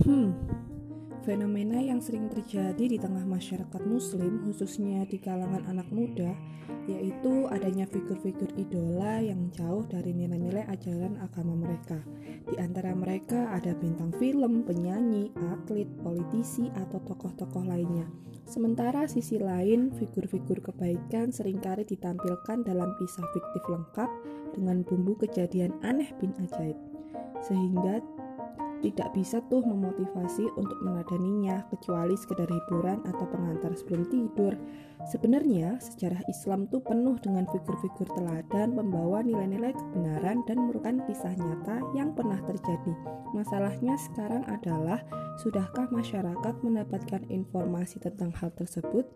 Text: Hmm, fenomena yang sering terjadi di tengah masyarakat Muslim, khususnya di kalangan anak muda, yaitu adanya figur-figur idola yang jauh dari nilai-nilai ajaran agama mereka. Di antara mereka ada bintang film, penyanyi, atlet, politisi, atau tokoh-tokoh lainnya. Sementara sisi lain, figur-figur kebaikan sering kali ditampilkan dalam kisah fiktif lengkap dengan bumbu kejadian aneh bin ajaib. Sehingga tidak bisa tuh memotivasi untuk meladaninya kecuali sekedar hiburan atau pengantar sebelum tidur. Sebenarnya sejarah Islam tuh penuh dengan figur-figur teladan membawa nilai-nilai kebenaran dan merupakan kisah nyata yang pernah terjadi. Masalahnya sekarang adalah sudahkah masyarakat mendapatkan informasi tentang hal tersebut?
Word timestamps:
Hmm, 0.00 0.32
fenomena 1.28 1.76
yang 1.76 2.00
sering 2.00 2.32
terjadi 2.32 2.80
di 2.88 2.96
tengah 2.96 3.20
masyarakat 3.28 3.82
Muslim, 3.84 4.40
khususnya 4.48 5.04
di 5.04 5.20
kalangan 5.20 5.68
anak 5.68 5.92
muda, 5.92 6.32
yaitu 6.88 7.44
adanya 7.52 7.84
figur-figur 7.84 8.48
idola 8.56 9.20
yang 9.20 9.52
jauh 9.52 9.84
dari 9.84 10.16
nilai-nilai 10.16 10.64
ajaran 10.72 11.20
agama 11.20 11.52
mereka. 11.52 12.00
Di 12.48 12.56
antara 12.56 12.96
mereka 12.96 13.52
ada 13.52 13.76
bintang 13.76 14.08
film, 14.16 14.64
penyanyi, 14.64 15.28
atlet, 15.52 15.92
politisi, 16.00 16.72
atau 16.72 16.96
tokoh-tokoh 17.04 17.68
lainnya. 17.68 18.08
Sementara 18.48 19.04
sisi 19.04 19.36
lain, 19.36 19.92
figur-figur 20.00 20.64
kebaikan 20.64 21.28
sering 21.28 21.60
kali 21.60 21.84
ditampilkan 21.84 22.64
dalam 22.64 22.96
kisah 22.96 23.28
fiktif 23.36 23.62
lengkap 23.68 24.08
dengan 24.56 24.80
bumbu 24.80 25.12
kejadian 25.20 25.76
aneh 25.84 26.08
bin 26.16 26.32
ajaib. 26.40 26.74
Sehingga 27.44 28.00
tidak 28.80 29.12
bisa 29.12 29.44
tuh 29.52 29.60
memotivasi 29.60 30.48
untuk 30.56 30.80
meladaninya 30.80 31.68
kecuali 31.68 32.16
sekedar 32.16 32.48
hiburan 32.48 33.04
atau 33.04 33.28
pengantar 33.28 33.76
sebelum 33.76 34.08
tidur. 34.08 34.56
Sebenarnya 35.08 35.76
sejarah 35.80 36.20
Islam 36.28 36.64
tuh 36.68 36.80
penuh 36.80 37.16
dengan 37.20 37.44
figur-figur 37.48 38.08
teladan 38.16 38.76
membawa 38.76 39.20
nilai-nilai 39.20 39.76
kebenaran 39.76 40.44
dan 40.48 40.64
merupakan 40.64 40.96
kisah 41.08 41.36
nyata 41.36 41.84
yang 41.92 42.16
pernah 42.16 42.40
terjadi. 42.44 42.96
Masalahnya 43.36 44.00
sekarang 44.00 44.44
adalah 44.48 45.04
sudahkah 45.40 45.88
masyarakat 45.92 46.54
mendapatkan 46.64 47.22
informasi 47.28 48.00
tentang 48.00 48.32
hal 48.32 48.52
tersebut? 48.56 49.08